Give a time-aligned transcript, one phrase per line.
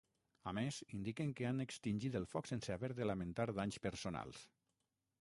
[0.51, 4.45] A més, indiquen que han extingit el foc sense haver de lamentar danys personals.